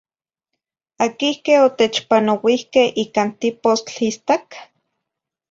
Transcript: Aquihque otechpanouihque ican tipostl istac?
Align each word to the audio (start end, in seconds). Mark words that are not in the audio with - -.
Aquihque 1.05 1.55
otechpanouihque 1.65 2.83
ican 3.03 3.29
tipostl 3.39 3.97
istac? 4.09 4.47